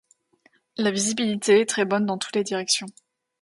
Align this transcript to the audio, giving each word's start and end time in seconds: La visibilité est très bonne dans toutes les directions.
La 0.77 0.89
visibilité 0.89 1.59
est 1.59 1.67
très 1.69 1.85
bonne 1.85 2.07
dans 2.07 2.17
toutes 2.17 2.35
les 2.35 2.43
directions. 2.43 2.87